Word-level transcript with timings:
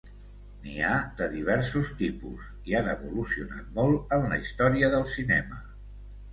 N'hi 0.61 0.79
ha 0.87 0.93
de 1.19 1.27
diversos 1.33 1.91
tipus 1.99 2.49
i 2.71 2.77
han 2.81 2.91
evolucionat 2.95 3.71
molt 3.79 4.19
en 4.21 4.29
la 4.35 4.43
història 4.47 4.93
del 4.99 5.09
cinema. 5.17 5.65